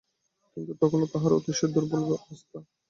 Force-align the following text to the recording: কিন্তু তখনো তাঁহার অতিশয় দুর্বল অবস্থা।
কিন্তু 0.57 0.73
তখনো 0.81 1.05
তাঁহার 1.13 1.31
অতিশয় 1.39 1.71
দুর্বল 1.73 2.01
অবস্থা। 2.17 2.57